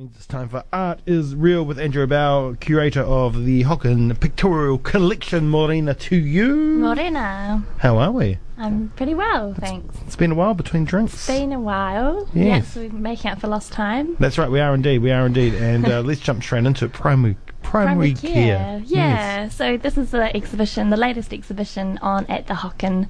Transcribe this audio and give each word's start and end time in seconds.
means 0.00 0.16
it's 0.16 0.24
time 0.24 0.48
for 0.48 0.64
Art 0.72 1.00
is 1.04 1.34
Real 1.34 1.62
with 1.62 1.78
Andrew 1.78 2.06
Bow, 2.06 2.56
curator 2.58 3.02
of 3.02 3.44
the 3.44 3.64
Hocken 3.64 4.18
Pictorial 4.18 4.78
Collection. 4.78 5.50
Morena 5.50 5.92
to 5.92 6.16
you. 6.16 6.54
Morena. 6.78 7.62
How 7.80 7.98
are 7.98 8.10
we? 8.10 8.38
I'm 8.56 8.88
pretty 8.96 9.14
well, 9.14 9.52
thanks. 9.52 9.98
It's 10.06 10.16
been 10.16 10.32
a 10.32 10.34
while 10.34 10.54
between 10.54 10.86
drinks. 10.86 11.12
It's 11.12 11.26
Been 11.26 11.52
a 11.52 11.60
while. 11.60 12.26
Yes. 12.32 12.76
we're 12.76 12.88
making 12.88 13.30
up 13.30 13.40
for 13.42 13.48
lost 13.48 13.72
time. 13.72 14.16
That's 14.18 14.38
right, 14.38 14.50
we 14.50 14.58
are 14.60 14.72
indeed, 14.74 15.00
we 15.00 15.10
are 15.10 15.26
indeed. 15.26 15.52
And 15.52 15.86
uh, 15.86 16.00
let's 16.06 16.20
jump 16.20 16.42
straight 16.42 16.64
into 16.64 16.86
it. 16.86 16.94
Primary, 16.94 17.36
primary, 17.62 18.14
care. 18.14 18.32
Yeah. 18.32 18.80
Yes. 18.86 19.54
So 19.54 19.76
this 19.76 19.98
is 19.98 20.12
the 20.12 20.34
exhibition, 20.34 20.88
the 20.88 20.96
latest 20.96 21.34
exhibition 21.34 21.98
on 21.98 22.24
at 22.24 22.46
the 22.46 22.54
Hocken 22.54 23.06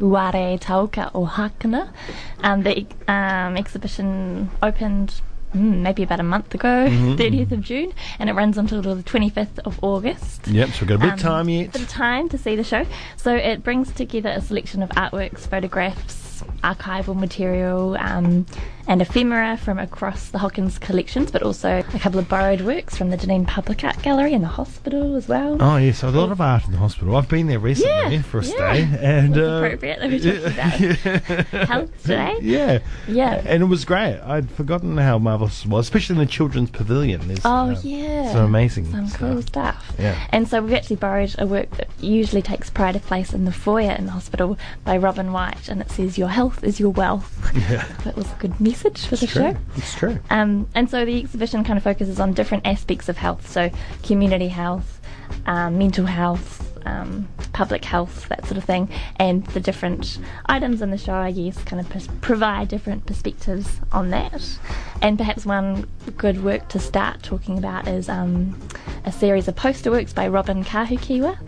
Uare 0.00 0.58
Taoka 0.58 1.12
o 1.14 1.24
Hākena. 1.24 1.92
Um, 2.40 2.64
the 2.64 2.84
um, 3.06 3.56
exhibition 3.56 4.50
opened 4.60 5.20
maybe 5.54 6.02
about 6.02 6.20
a 6.20 6.22
month 6.24 6.54
ago, 6.54 6.86
Mhm. 6.90 7.16
30th 7.16 7.52
of 7.52 7.60
June, 7.60 7.92
and 8.18 8.30
it 8.30 8.32
runs 8.34 8.56
until 8.58 8.80
the 8.82 9.02
25th 9.02 9.58
of 9.64 9.78
August. 9.82 10.46
Yep, 10.48 10.68
so 10.70 10.80
we've 10.80 10.88
got 10.88 10.94
a 10.94 10.98
bit 10.98 11.06
of 11.08 11.12
Um, 11.14 11.18
time 11.18 11.48
yet. 11.48 11.72
bit 11.72 11.82
of 11.82 11.88
time 11.88 12.28
to 12.30 12.38
see 12.38 12.56
the 12.56 12.64
show. 12.64 12.84
So 13.16 13.34
it 13.34 13.62
brings 13.62 13.92
together 13.92 14.30
a 14.30 14.40
selection 14.40 14.82
of 14.82 14.88
artworks, 14.90 15.40
photographs, 15.40 16.42
archival 16.64 17.16
material, 17.16 17.96
um, 18.00 18.46
and 18.88 19.00
ephemera 19.00 19.56
from 19.56 19.78
across 19.78 20.28
the 20.30 20.38
Hocken 20.38 20.62
collections, 20.80 21.30
but 21.30 21.42
also 21.42 21.78
a 21.78 21.98
couple 21.98 22.18
of 22.18 22.28
borrowed 22.28 22.60
works 22.62 22.96
from 22.96 23.10
the 23.10 23.16
Dunedin 23.16 23.46
Public 23.46 23.84
Art 23.84 24.00
Gallery 24.02 24.34
and 24.34 24.42
the 24.42 24.48
hospital 24.48 25.14
as 25.16 25.28
well. 25.28 25.56
Oh 25.60 25.76
yes, 25.76 26.02
a 26.02 26.10
lot 26.10 26.30
of 26.32 26.40
art 26.40 26.64
in 26.66 26.72
the 26.72 26.78
hospital. 26.78 27.16
I've 27.16 27.28
been 27.28 27.46
there 27.46 27.58
recently 27.58 28.16
Yeah, 28.16 28.22
for 28.22 28.40
a 28.40 28.44
yeah. 28.44 28.50
stay, 28.54 28.88
and 29.00 29.38
uh, 29.38 29.40
appropriate 29.42 30.00
that 30.00 30.10
we're 30.10 30.40
talking 30.40 31.46
about 31.52 31.68
health 31.68 32.02
today. 32.02 32.36
Yeah, 32.40 32.78
Yeah. 33.06 33.42
and 33.46 33.62
it 33.62 33.66
was 33.66 33.84
great. 33.84 34.18
I'd 34.24 34.50
forgotten 34.50 34.96
how 34.98 35.18
marvelous 35.18 35.64
it 35.64 35.70
was, 35.70 35.86
especially 35.86 36.14
in 36.14 36.20
the 36.20 36.26
children's 36.26 36.70
pavilion. 36.70 37.26
There's, 37.28 37.44
Oh 37.44 37.70
uh, 37.70 37.80
yeah, 37.82 38.32
some 38.32 38.44
amazing 38.44 38.90
some 38.90 39.06
stuff. 39.06 39.20
cool 39.20 39.42
stuff. 39.42 39.92
Yeah. 39.98 40.26
And 40.30 40.48
so 40.48 40.60
we've 40.62 40.74
actually 40.74 40.96
borrowed 40.96 41.34
a 41.38 41.46
work 41.46 41.70
that 41.76 41.88
usually 42.00 42.42
takes 42.42 42.68
pride 42.70 42.96
of 42.96 43.02
place 43.02 43.32
in 43.32 43.44
the 43.44 43.52
foyer 43.52 43.92
in 43.92 44.06
the 44.06 44.12
hospital 44.12 44.58
by 44.84 44.96
Robin 44.96 45.32
White, 45.32 45.68
and 45.68 45.80
it 45.80 45.90
says, 45.90 46.18
"Your 46.18 46.28
health 46.28 46.64
is 46.64 46.80
your 46.80 46.90
wealth." 46.90 47.50
Yeah. 47.54 47.86
That 48.02 48.16
was 48.16 48.26
a 48.32 48.34
good 48.40 48.60
message 48.60 48.71
for 48.74 48.90
the 48.90 49.24
It's 49.24 49.32
true. 49.32 49.42
show. 49.52 49.56
It's 49.76 49.94
true. 49.94 50.18
Um, 50.30 50.68
and 50.74 50.88
so 50.90 51.04
the 51.04 51.18
exhibition 51.18 51.64
kind 51.64 51.76
of 51.76 51.82
focuses 51.82 52.20
on 52.20 52.32
different 52.32 52.66
aspects 52.66 53.08
of 53.08 53.16
health, 53.16 53.48
so 53.50 53.70
community 54.02 54.48
health, 54.48 55.00
um, 55.46 55.78
mental 55.78 56.06
health, 56.06 56.68
um, 56.84 57.28
public 57.52 57.84
health, 57.84 58.28
that 58.28 58.44
sort 58.44 58.56
of 58.56 58.64
thing, 58.64 58.88
and 59.16 59.46
the 59.48 59.60
different 59.60 60.18
items 60.46 60.82
in 60.82 60.90
the 60.90 60.98
show, 60.98 61.14
I 61.14 61.30
guess, 61.30 61.62
kind 61.62 61.78
of 61.80 61.88
pers- 61.88 62.08
provide 62.20 62.68
different 62.68 63.06
perspectives 63.06 63.80
on 63.92 64.10
that. 64.10 64.58
And 65.00 65.16
perhaps 65.16 65.46
one 65.46 65.86
good 66.16 66.42
work 66.42 66.68
to 66.68 66.78
start 66.80 67.22
talking 67.22 67.56
about 67.58 67.86
is 67.86 68.08
um, 68.08 68.58
a 69.04 69.12
series 69.12 69.46
of 69.48 69.54
poster 69.56 69.90
works 69.90 70.12
by 70.12 70.26
Robyn 70.28 70.64
Kahukiwa. 70.64 71.38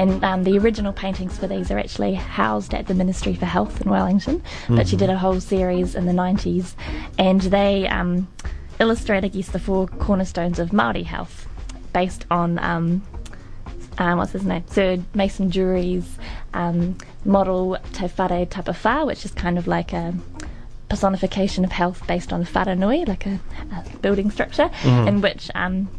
And 0.00 0.24
um, 0.24 0.44
the 0.44 0.56
original 0.56 0.94
paintings 0.94 1.36
for 1.36 1.46
these 1.46 1.70
are 1.70 1.78
actually 1.78 2.14
housed 2.14 2.72
at 2.72 2.86
the 2.86 2.94
Ministry 2.94 3.34
for 3.34 3.44
Health 3.44 3.82
in 3.82 3.90
Wellington, 3.90 4.42
but 4.70 4.88
she 4.88 4.96
did 4.96 5.10
a 5.10 5.18
whole 5.18 5.40
series 5.40 5.94
in 5.94 6.06
the 6.06 6.12
90s, 6.14 6.72
and 7.18 7.42
they 7.42 7.86
um, 7.86 8.26
illustrate, 8.78 9.24
I 9.24 9.28
guess, 9.28 9.48
the 9.48 9.58
four 9.58 9.88
cornerstones 9.88 10.58
of 10.58 10.70
Māori 10.70 11.04
health, 11.04 11.46
based 11.92 12.24
on 12.30 12.58
um, 12.60 13.02
um, 13.98 14.16
what's 14.16 14.32
his 14.32 14.44
name, 14.44 14.64
Sir 14.68 15.04
Mason 15.12 15.50
Durie's 15.50 16.16
um, 16.54 16.96
model 17.26 17.76
Te 17.92 18.06
Whare 18.06 18.46
Tapa 18.46 18.72
Whā, 18.72 19.06
which 19.06 19.26
is 19.26 19.32
kind 19.32 19.58
of 19.58 19.66
like 19.66 19.92
a 19.92 20.14
personification 20.88 21.62
of 21.62 21.72
health 21.72 22.06
based 22.06 22.32
on 22.32 22.46
wharenui, 22.46 23.06
like 23.06 23.26
a, 23.26 23.38
a 23.70 23.98
building 23.98 24.30
structure, 24.30 24.70
in 25.06 25.20
which 25.20 25.50
um, 25.54 25.90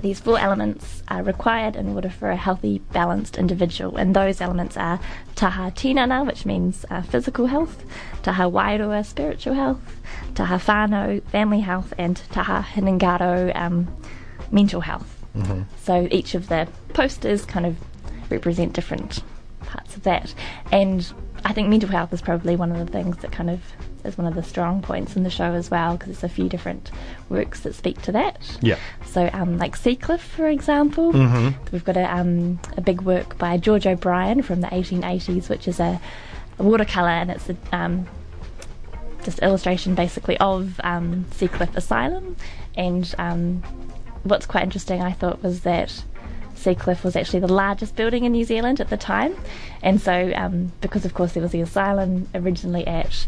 these 0.00 0.20
four 0.20 0.38
elements 0.38 1.02
are 1.08 1.22
required 1.22 1.74
in 1.74 1.88
order 1.94 2.08
for 2.08 2.30
a 2.30 2.36
healthy, 2.36 2.78
balanced 2.92 3.36
individual, 3.36 3.96
and 3.96 4.14
those 4.14 4.40
elements 4.40 4.76
are 4.76 5.00
taha 5.34 5.72
tinana, 5.72 6.24
which 6.26 6.46
means 6.46 6.84
uh, 6.90 7.02
physical 7.02 7.46
health, 7.46 7.84
taha 8.22 8.44
wairua, 8.44 9.04
spiritual 9.04 9.54
health, 9.54 9.80
taha 10.34 10.56
whānau, 10.56 11.22
family 11.24 11.60
health, 11.60 11.92
and 11.98 12.22
taha 12.30 12.64
hinengaro, 12.74 13.54
um, 13.56 13.88
mental 14.52 14.80
health. 14.80 15.14
So 15.82 16.08
each 16.10 16.34
of 16.34 16.48
the 16.48 16.68
posters 16.94 17.44
kind 17.44 17.66
of 17.66 17.76
represent 18.30 18.72
different 18.72 19.22
parts 19.60 19.96
of 19.96 20.02
that, 20.04 20.34
and 20.72 21.12
I 21.44 21.52
think 21.52 21.68
mental 21.68 21.88
health 21.88 22.12
is 22.12 22.20
probably 22.20 22.56
one 22.56 22.72
of 22.72 22.78
the 22.78 22.92
things 22.92 23.18
that 23.18 23.30
kind 23.30 23.50
of 23.50 23.60
is 24.04 24.16
one 24.16 24.26
of 24.26 24.34
the 24.34 24.42
strong 24.42 24.80
points 24.80 25.16
in 25.16 25.22
the 25.22 25.30
show 25.30 25.52
as 25.52 25.70
well, 25.70 25.92
because 25.96 26.06
there's 26.06 26.24
a 26.24 26.34
few 26.34 26.48
different 26.48 26.90
works 27.28 27.60
that 27.60 27.74
speak 27.74 28.00
to 28.02 28.12
that. 28.12 28.58
Yeah. 28.60 28.78
So, 29.10 29.28
um, 29.32 29.56
like 29.58 29.76
Seacliff, 29.76 30.20
for 30.20 30.48
example, 30.48 31.12
Mhm. 31.12 31.54
we've 31.72 31.84
got 31.84 31.96
a, 31.96 32.14
um, 32.14 32.60
a 32.76 32.80
big 32.80 33.00
work 33.02 33.38
by 33.38 33.56
George 33.56 33.86
O'Brien 33.86 34.42
from 34.42 34.60
the 34.60 34.72
1880s, 34.72 35.48
which 35.48 35.66
is 35.66 35.80
a, 35.80 35.98
a 36.58 36.62
watercolour, 36.62 37.08
and 37.08 37.30
it's 37.30 37.48
a, 37.48 37.56
um, 37.72 38.06
just 39.24 39.38
illustration 39.40 39.94
basically 39.94 40.36
of 40.38 40.78
um, 40.84 41.24
Seacliff 41.32 41.74
Asylum. 41.74 42.36
And 42.76 43.12
um, 43.18 43.62
what's 44.24 44.46
quite 44.46 44.62
interesting, 44.62 45.02
I 45.02 45.12
thought, 45.12 45.42
was 45.42 45.60
that 45.62 46.02
Seacliff 46.54 47.02
was 47.02 47.16
actually 47.16 47.40
the 47.40 47.52
largest 47.52 47.96
building 47.96 48.24
in 48.24 48.32
New 48.32 48.44
Zealand 48.44 48.80
at 48.80 48.90
the 48.90 48.96
time. 48.96 49.34
And 49.82 50.00
so, 50.00 50.32
um, 50.36 50.72
because 50.80 51.04
of 51.04 51.14
course 51.14 51.32
there 51.32 51.42
was 51.42 51.52
the 51.52 51.60
asylum 51.62 52.28
originally 52.34 52.86
at 52.86 53.26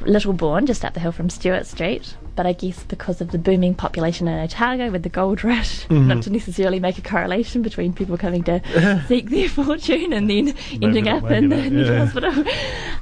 Littlebourne, 0.00 0.66
just 0.66 0.84
up 0.84 0.94
the 0.94 1.00
hill 1.00 1.12
from 1.12 1.30
Stuart 1.30 1.66
Street. 1.66 2.16
But 2.36 2.46
I 2.46 2.52
guess 2.52 2.82
because 2.82 3.20
of 3.20 3.30
the 3.30 3.38
booming 3.38 3.74
population 3.74 4.26
in 4.26 4.38
Otago 4.38 4.90
with 4.90 5.02
the 5.02 5.08
gold 5.08 5.44
rush, 5.44 5.88
not 5.88 6.22
to 6.24 6.30
necessarily 6.30 6.80
make 6.80 6.98
a 6.98 7.02
correlation 7.02 7.62
between 7.62 7.92
people 7.92 8.18
coming 8.18 8.42
to 8.44 9.04
seek 9.08 9.30
their 9.30 9.48
fortune 9.48 10.12
and 10.12 10.28
then 10.28 10.54
ending 10.82 11.08
up 11.08 11.30
in 11.30 11.48
the, 11.48 11.56
maybe 11.56 11.66
in 11.68 11.76
not, 11.76 11.86
the 11.86 11.92
yeah. 11.92 12.04
hospital. 12.04 12.44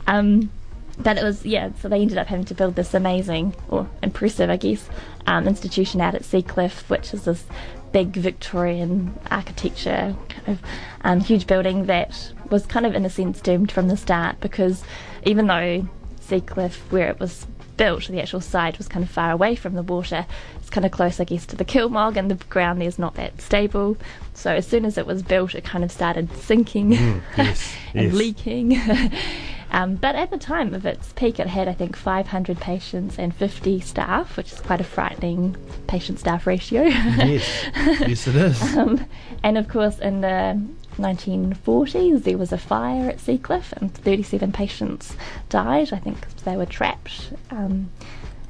Um, 0.06 0.50
but 0.98 1.16
it 1.16 1.24
was, 1.24 1.44
yeah, 1.44 1.70
so 1.80 1.88
they 1.88 2.00
ended 2.00 2.18
up 2.18 2.26
having 2.26 2.44
to 2.46 2.54
build 2.54 2.76
this 2.76 2.94
amazing, 2.94 3.54
or 3.68 3.88
impressive, 4.02 4.50
I 4.50 4.56
guess, 4.56 4.88
um, 5.26 5.48
institution 5.48 6.00
out 6.00 6.14
at 6.14 6.22
Seacliff, 6.22 6.88
which 6.90 7.14
is 7.14 7.24
this 7.24 7.44
big 7.92 8.12
Victorian 8.14 9.18
architecture, 9.30 10.14
kind 10.28 10.48
of 10.48 10.60
um, 11.02 11.20
huge 11.20 11.46
building 11.46 11.86
that 11.86 12.32
was 12.50 12.66
kind 12.66 12.84
of, 12.84 12.94
in 12.94 13.04
a 13.04 13.10
sense, 13.10 13.40
doomed 13.40 13.72
from 13.72 13.88
the 13.88 13.96
start 13.96 14.40
because 14.40 14.82
even 15.24 15.46
though 15.46 15.86
Seacliff, 16.32 16.76
where 16.90 17.08
it 17.08 17.20
was 17.20 17.46
built, 17.76 18.06
the 18.06 18.20
actual 18.20 18.40
site 18.40 18.78
was 18.78 18.88
kind 18.88 19.04
of 19.04 19.10
far 19.10 19.30
away 19.30 19.54
from 19.54 19.74
the 19.74 19.82
water, 19.82 20.24
it's 20.56 20.70
kind 20.70 20.86
of 20.86 20.92
close, 20.92 21.20
I 21.20 21.24
guess, 21.24 21.44
to 21.46 21.56
the 21.56 21.64
Kilmog, 21.64 22.16
and 22.16 22.30
the 22.30 22.42
ground 22.46 22.80
there's 22.80 22.98
not 22.98 23.16
that 23.16 23.40
stable. 23.40 23.96
So 24.32 24.52
as 24.52 24.66
soon 24.66 24.84
as 24.84 24.96
it 24.96 25.06
was 25.06 25.22
built, 25.22 25.54
it 25.54 25.64
kind 25.64 25.84
of 25.84 25.92
started 25.92 26.34
sinking 26.36 26.92
yes, 27.36 27.74
and 27.94 28.04
yes. 28.04 28.14
leaking. 28.14 28.80
um, 29.70 29.96
but 29.96 30.14
at 30.14 30.30
the 30.30 30.38
time 30.38 30.72
of 30.72 30.86
its 30.86 31.12
peak, 31.12 31.38
it 31.38 31.48
had, 31.48 31.68
I 31.68 31.74
think, 31.74 31.96
500 31.96 32.58
patients 32.58 33.18
and 33.18 33.34
50 33.34 33.80
staff, 33.80 34.36
which 34.36 34.52
is 34.52 34.60
quite 34.60 34.80
a 34.80 34.84
frightening 34.84 35.56
patient 35.86 36.18
staff 36.18 36.46
ratio. 36.46 36.84
Yes, 36.84 37.66
yes, 37.76 38.26
it 38.26 38.36
is. 38.36 38.76
um, 38.76 39.04
and 39.42 39.58
of 39.58 39.68
course, 39.68 39.98
in 39.98 40.22
the 40.22 40.58
1940s, 40.98 42.24
there 42.24 42.38
was 42.38 42.52
a 42.52 42.58
fire 42.58 43.08
at 43.10 43.18
Seacliff, 43.18 43.72
and 43.72 43.92
37 43.94 44.52
patients 44.52 45.16
died. 45.48 45.92
I 45.92 45.98
think 45.98 46.26
they 46.44 46.56
were 46.56 46.66
trapped 46.66 47.32
um, 47.50 47.90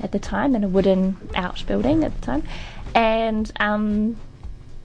at 0.01 0.13
the 0.13 0.19
time 0.19 0.55
in 0.55 0.65
a 0.65 0.69
wooden 0.69 1.17
outbuilding 1.35 2.05
at 2.05 2.15
the 2.15 2.21
time. 2.27 2.43
And 2.95 3.51
um, 3.61 4.17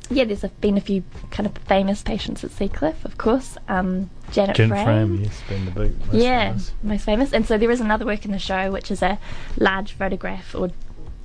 yeah, 0.09 0.23
there's 0.23 0.44
a, 0.44 0.50
been 0.50 0.78
a 0.78 0.81
few 0.81 1.03
kind 1.31 1.46
of 1.47 1.57
famous 1.63 2.01
patients 2.01 2.44
at 2.44 2.51
Seacliff, 2.51 3.03
of 3.03 3.17
course. 3.17 3.57
Um, 3.67 4.09
Janet 4.31 4.56
Jen 4.56 4.69
Frame. 4.69 4.85
Frame, 4.85 5.16
yes, 5.23 5.41
been 5.50 5.66
the 5.66 5.72
big. 5.72 6.00
most 6.00 6.13
Yeah, 6.13 6.47
famous. 6.50 6.72
most 6.84 7.06
famous. 7.06 7.34
And 7.34 7.46
so 7.46 7.57
there 7.57 7.72
is 7.72 7.81
another 7.81 8.06
work 8.06 8.25
in 8.25 8.31
the 8.31 8.40
show, 8.40 8.72
which 8.72 8.91
is 8.91 9.01
a 9.01 9.19
large 9.57 9.94
photograph 9.94 10.53
or 10.56 10.69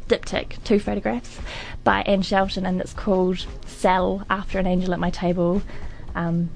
diptych, 0.09 0.63
two 0.65 0.79
photographs 0.79 1.39
by 1.85 2.03
Anne 2.03 2.23
Shelton, 2.23 2.67
and 2.67 2.81
it's 2.81 2.93
called 2.93 3.47
"Cell 3.67 4.25
After 4.29 4.59
an 4.59 4.67
Angel 4.67 4.93
at 4.93 5.01
My 5.01 5.11
Table." 5.11 5.63
Um, 6.15 6.51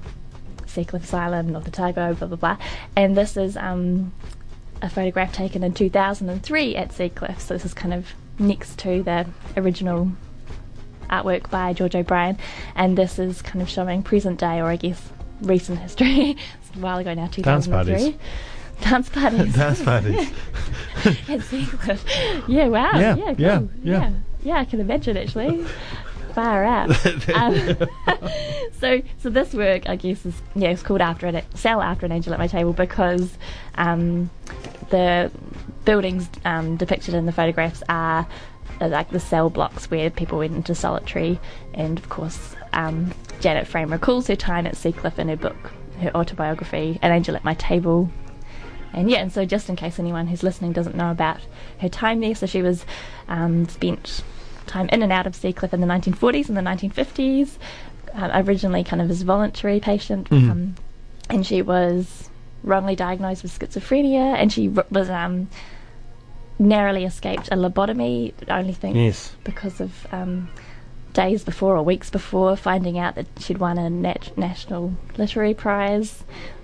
Seacliff 0.65 1.03
Asylum, 1.03 1.49
North 1.49 1.67
Otago, 1.67 2.13
blah 2.13 2.27
blah 2.27 2.37
blah. 2.37 2.57
And 2.95 3.15
this 3.17 3.37
is 3.37 3.57
um, 3.57 4.13
a 4.81 4.89
photograph 4.89 5.33
taken 5.33 5.63
in 5.63 5.73
2003 5.73 6.75
at 6.75 6.89
Seacliff. 6.89 7.39
So 7.39 7.53
this 7.55 7.65
is 7.65 7.73
kind 7.73 7.93
of 7.93 8.07
next 8.39 8.77
to 8.79 9.01
the 9.03 9.25
original 9.55 10.11
artwork 11.09 11.49
by 11.49 11.73
George 11.73 11.95
O'Brien, 11.95 12.37
and 12.75 12.97
this 12.97 13.17
is 13.17 13.41
kind 13.41 13.61
of 13.61 13.69
showing 13.69 14.03
present 14.03 14.39
day, 14.39 14.59
or 14.59 14.65
I 14.65 14.75
guess 14.75 15.01
recent 15.41 15.79
history. 15.79 16.31
it's 16.61 16.75
a 16.75 16.79
while 16.79 16.97
ago 16.97 17.13
now, 17.13 17.27
Dance 17.27 17.65
2003. 17.65 18.17
Dance 18.81 19.09
parties. 19.09 19.55
Dance 19.55 19.81
parties. 19.81 20.29
at 21.29 21.39
Seacliff. 21.41 22.47
Yeah, 22.47 22.67
wow. 22.67 22.91
Yeah, 22.93 23.15
Yeah, 23.15 23.25
cool. 23.25 23.35
yeah, 23.37 23.59
yeah, 23.83 23.99
yeah. 23.99 24.11
yeah. 24.43 24.59
I 24.59 24.65
can 24.65 24.79
imagine 24.79 25.17
actually. 25.17 25.65
Far 26.37 26.63
out. 26.65 26.91
um, 27.29 27.77
so, 28.79 29.01
so 29.17 29.29
this 29.31 29.55
work, 29.55 29.89
I 29.89 29.95
guess, 29.95 30.23
is 30.23 30.39
yeah, 30.53 30.69
it's 30.69 30.83
called 30.83 31.01
after 31.01 31.25
an 31.25 31.41
cell 31.55 31.81
after 31.81 32.05
an 32.05 32.11
angel 32.11 32.31
at 32.31 32.37
my 32.37 32.45
table 32.45 32.73
because 32.73 33.39
um, 33.73 34.29
the 34.91 35.31
buildings 35.83 36.29
um, 36.45 36.77
depicted 36.77 37.15
in 37.15 37.25
the 37.25 37.31
photographs 37.31 37.81
are 37.89 38.27
uh, 38.79 38.87
like 38.87 39.09
the 39.09 39.19
cell 39.19 39.49
blocks 39.49 39.89
where 39.89 40.11
people 40.11 40.37
went 40.37 40.53
into 40.53 40.75
solitary, 40.75 41.39
and 41.73 41.97
of 41.97 42.07
course 42.09 42.55
um, 42.71 43.11
Janet 43.39 43.65
Frame 43.65 43.91
recalls 43.91 44.27
her 44.27 44.35
time 44.35 44.67
at 44.67 44.75
Seacliff 44.75 45.17
in 45.17 45.29
her 45.29 45.37
book, 45.37 45.71
her 46.01 46.15
autobiography, 46.15 46.99
An 47.01 47.11
Angel 47.11 47.35
at 47.35 47.43
My 47.43 47.55
Table. 47.55 48.11
And 48.93 49.09
yeah, 49.09 49.21
and 49.21 49.33
so 49.33 49.43
just 49.43 49.69
in 49.69 49.75
case 49.75 49.97
anyone 49.97 50.27
who's 50.27 50.43
listening 50.43 50.71
doesn't 50.71 50.95
know 50.95 51.09
about 51.09 51.39
her 51.79 51.89
time 51.89 52.19
there, 52.19 52.35
so 52.35 52.45
she 52.45 52.61
was 52.61 52.85
um, 53.27 53.67
spent 53.67 54.21
time 54.67 54.89
in 54.89 55.01
and 55.03 55.11
out 55.11 55.25
of 55.27 55.33
Seacliff 55.33 55.73
in 55.73 55.81
the 55.81 55.87
1940s 55.87 56.47
and 56.49 56.57
the 56.57 56.61
1950s, 56.61 57.57
uh, 58.15 58.29
originally 58.45 58.83
kind 58.83 59.01
of 59.01 59.09
as 59.09 59.21
a 59.21 59.25
voluntary 59.25 59.79
patient, 59.79 60.29
Mhm. 60.29 60.49
um, 60.51 60.75
and 61.29 61.45
she 61.45 61.61
was 61.61 62.29
wrongly 62.63 62.95
diagnosed 62.95 63.43
with 63.43 63.57
schizophrenia, 63.57 64.35
and 64.35 64.51
she 64.51 64.71
r- 64.75 64.85
was 64.89 65.09
um, 65.09 65.47
narrowly 66.59 67.05
escaped 67.05 67.47
a 67.51 67.55
lobotomy. 67.55 68.33
Only 68.49 68.73
thing, 68.73 68.95
Yes. 68.95 69.35
because 69.43 69.79
of 69.79 70.07
um, 70.11 70.49
days 71.13 71.43
before 71.43 71.75
or 71.75 71.83
weeks 71.83 72.09
before 72.09 72.55
finding 72.55 72.97
out 72.97 73.15
that 73.15 73.27
she'd 73.39 73.57
won 73.59 73.77
a 73.77 73.89
nat- 73.89 74.31
national 74.37 74.93
literary 75.17 75.53
prize. 75.53 76.23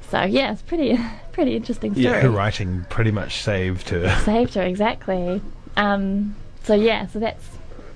So 0.10 0.24
yeah, 0.24 0.52
it's 0.52 0.62
pretty 0.62 0.98
pretty 1.32 1.56
interesting 1.56 1.94
story. 1.94 2.06
Yeah, 2.06 2.22
her 2.22 2.30
writing 2.30 2.86
pretty 2.90 3.12
much 3.12 3.42
saved 3.44 3.90
her. 3.90 4.10
Saved 4.24 4.54
her 4.56 4.64
exactly. 4.64 5.42
Um, 5.78 6.36
so 6.64 6.74
yeah, 6.76 7.08
so 7.08 7.20
that's 7.20 7.46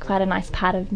quite 0.07 0.21
a 0.23 0.25
nice 0.25 0.49
part 0.49 0.73
of 0.73 0.87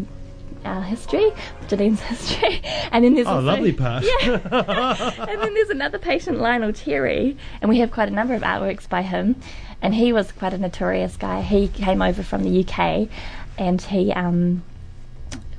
our 0.64 0.82
history, 0.82 1.30
Janine's 1.68 2.00
history. 2.12 2.60
And 2.90 3.04
then 3.04 3.14
there's 3.14 3.26
Oh, 3.26 3.34
also, 3.34 3.46
lovely 3.46 3.72
part. 3.72 4.04
Yeah. 4.04 4.38
and 5.28 5.40
then 5.42 5.54
there's 5.54 5.70
another 5.70 5.98
patient, 5.98 6.38
Lionel 6.40 6.72
Terry, 6.72 7.36
and 7.60 7.68
we 7.68 7.78
have 7.78 7.90
quite 7.92 8.08
a 8.08 8.12
number 8.12 8.34
of 8.34 8.42
artworks 8.42 8.88
by 8.88 9.02
him. 9.02 9.36
And 9.82 9.94
he 9.94 10.12
was 10.12 10.30
quite 10.32 10.52
a 10.54 10.58
notorious 10.58 11.16
guy. 11.16 11.42
He 11.42 11.68
came 11.68 12.00
over 12.02 12.22
from 12.22 12.42
the 12.44 12.64
UK, 12.64 13.08
and 13.58 13.82
he 13.82 14.12
um, 14.12 14.62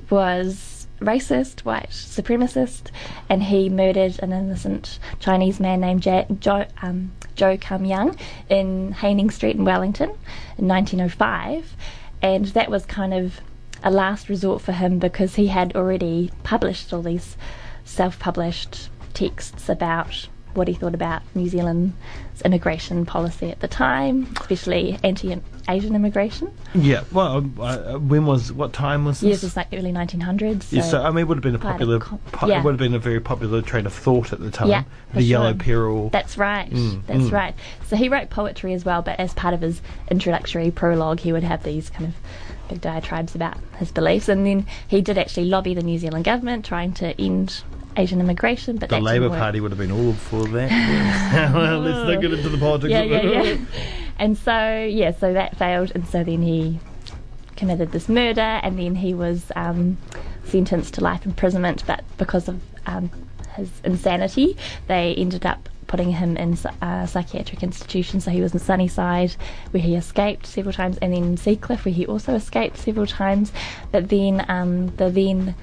was 0.10 0.88
racist, 1.02 1.62
white 1.66 1.90
supremacist, 1.90 2.90
and 3.30 3.44
he 3.44 3.68
murdered 3.70 4.18
an 4.24 4.32
innocent 4.32 5.00
Chinese 5.20 5.60
man 5.60 5.82
named 5.82 6.06
ja- 6.06 6.24
jo- 6.40 6.66
um, 6.82 7.12
Joe 7.36 7.58
Kum 7.58 7.84
Yung 7.84 8.18
in 8.50 8.94
Haining 8.94 9.30
Street 9.30 9.58
in 9.58 9.66
Wellington 9.66 10.12
in 10.58 10.68
1905. 10.70 11.76
And 12.24 12.46
that 12.48 12.72
was 12.72 12.86
kind 12.86 13.14
of 13.14 13.42
a 13.84 13.92
last 13.92 14.30
resort 14.30 14.62
for 14.62 14.72
him 14.72 14.98
because 14.98 15.36
he 15.36 15.48
had 15.48 15.76
already 15.76 16.32
published 16.44 16.94
all 16.94 17.02
these 17.02 17.36
self 17.84 18.18
published 18.18 18.90
texts 19.14 19.68
about 19.68 20.30
what 20.56 20.68
he 20.68 20.74
thought 20.74 20.94
about 20.94 21.22
New 21.36 21.48
Zealand's 21.48 21.94
immigration 22.44 23.06
policy 23.06 23.50
at 23.50 23.60
the 23.60 23.68
time, 23.68 24.28
especially 24.42 25.00
anti 25.04 25.40
Asian 25.70 25.96
immigration. 25.96 26.52
Yeah. 26.74 27.04
Well, 27.12 27.38
uh, 27.60 27.98
when 27.98 28.26
was 28.26 28.52
what 28.52 28.74
time 28.74 29.06
was 29.06 29.22
this? 29.22 29.30
Yes, 29.30 29.44
it's 29.44 29.56
like 29.56 29.68
early 29.72 29.92
1900s. 29.92 30.64
So 30.64 30.76
Yeah, 30.76 30.82
so 30.82 31.02
I 31.02 31.10
mean, 31.10 31.20
it 31.20 31.28
would 31.28 31.38
have 31.38 31.44
been 31.44 31.56
a 31.56 31.60
popular, 31.60 32.00
com- 32.00 32.20
po- 32.32 32.48
yeah. 32.48 32.60
it 32.60 32.64
would 32.66 32.72
have 32.72 32.80
been 32.80 32.94
a 32.94 33.00
very 33.00 33.20
popular 33.20 33.62
train 33.62 33.86
of 33.86 33.94
thought 33.94 34.34
at 34.34 34.40
the 34.40 34.52
time. 34.52 34.70
Yeah, 34.70 34.84
the 35.14 35.22
Yellow. 35.22 35.54
Peril. 35.54 36.10
That's 36.10 36.38
right. 36.38 36.70
Mm, 36.70 37.06
That's 37.06 37.20
mm. 37.22 37.32
right. 37.32 37.56
So 37.88 37.96
he 37.96 38.10
wrote 38.10 38.30
poetry 38.30 38.74
as 38.74 38.84
well, 38.84 39.02
but 39.02 39.20
as 39.20 39.34
part 39.34 39.54
of 39.54 39.62
his 39.62 39.82
introductory 40.10 40.72
prologue, 40.72 41.20
he 41.20 41.32
would 41.32 41.44
have 41.44 41.64
these 41.64 41.90
kind 41.90 42.06
of 42.06 42.16
big 42.70 42.82
diatribes 42.82 43.36
about 43.36 43.58
his 43.78 43.92
beliefs, 43.92 44.28
and 44.28 44.46
then 44.46 44.66
he 44.88 45.02
did 45.02 45.18
actually 45.18 45.46
lobby 45.46 45.74
the 45.74 45.84
New 45.84 45.98
Zealand 45.98 46.26
government 46.26 46.66
trying 46.66 46.92
to 46.94 47.20
end 47.22 47.64
Asian 47.98 48.20
immigration, 48.20 48.78
but 48.78 48.90
the 48.90 49.00
Labour. 49.00 49.30
Party 49.30 49.60
would 49.60 49.72
have 49.72 49.78
been 49.78 49.92
all 49.92 50.14
for 50.14 50.46
that. 50.48 51.52
well, 51.54 51.80
let's 51.80 52.10
not 52.10 52.22
get 52.22 52.34
into 52.34 52.50
the 52.50 52.58
politics. 52.58 52.92
Yeah, 52.92 53.04
yeah, 53.04 53.44
yeah. 53.44 53.58
and 54.20 54.38
so 54.38 54.84
yeah, 54.84 55.12
so 55.12 55.34
that 55.34 55.58
failed, 55.58 55.92
and 55.96 56.08
so 56.08 56.24
then 56.24 56.42
he 56.42 56.80
committed 57.56 57.92
this 57.92 58.10
murder, 58.10 58.42
and 58.42 58.78
then 58.80 58.96
he 58.96 59.14
was 59.14 59.52
um, 59.56 59.98
sentenced 60.46 60.96
to 60.96 61.02
life 61.02 61.26
imprisonment, 61.26 61.84
but 61.86 62.04
because 62.18 62.48
of 62.48 62.62
um, 62.86 63.10
his 63.56 63.70
insanity, 63.84 64.58
they 64.88 65.14
ended 65.16 65.46
up 65.46 65.70
putting 65.88 66.12
him 66.12 66.36
in 66.38 66.58
a 66.82 67.08
psychiatric 67.08 67.62
institution. 67.62 68.20
So 68.20 68.32
he 68.32 68.42
was 68.42 68.54
in 68.54 68.60
Sunnyside, 68.60 69.36
where 69.72 69.84
he 69.84 69.96
escaped 69.96 70.48
several 70.48 70.74
times, 70.74 70.98
and 70.98 71.14
then 71.14 71.38
Seacliff, 71.38 71.86
where 71.86 71.94
he 71.94 72.06
also 72.08 72.34
escaped 72.34 72.78
several 72.78 73.06
times. 73.06 73.52
But 73.92 74.10
then 74.10 74.44
um, 74.50 74.88
the 74.96 75.12
then 75.12 75.56